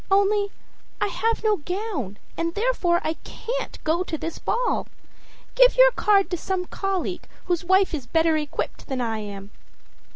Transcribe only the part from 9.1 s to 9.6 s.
am.